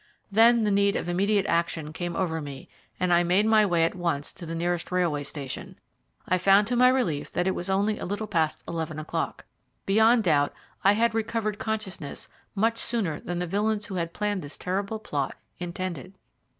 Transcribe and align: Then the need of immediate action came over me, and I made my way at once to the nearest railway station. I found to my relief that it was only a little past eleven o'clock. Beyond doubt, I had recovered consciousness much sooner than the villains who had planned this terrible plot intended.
Then 0.31 0.63
the 0.63 0.71
need 0.71 0.95
of 0.95 1.07
immediate 1.07 1.45
action 1.45 1.93
came 1.93 2.15
over 2.15 2.41
me, 2.41 2.67
and 2.99 3.13
I 3.13 3.21
made 3.21 3.45
my 3.45 3.67
way 3.67 3.83
at 3.83 3.93
once 3.93 4.33
to 4.33 4.47
the 4.47 4.55
nearest 4.55 4.91
railway 4.91 5.21
station. 5.21 5.79
I 6.27 6.39
found 6.39 6.65
to 6.69 6.75
my 6.75 6.87
relief 6.87 7.31
that 7.33 7.45
it 7.47 7.53
was 7.53 7.69
only 7.69 7.99
a 7.99 8.05
little 8.05 8.25
past 8.25 8.63
eleven 8.67 8.97
o'clock. 8.97 9.45
Beyond 9.85 10.23
doubt, 10.23 10.53
I 10.83 10.93
had 10.93 11.13
recovered 11.13 11.59
consciousness 11.59 12.27
much 12.55 12.79
sooner 12.79 13.19
than 13.19 13.37
the 13.37 13.45
villains 13.45 13.85
who 13.85 13.93
had 13.93 14.11
planned 14.11 14.41
this 14.41 14.57
terrible 14.57 14.97
plot 14.97 15.35
intended. 15.59 16.13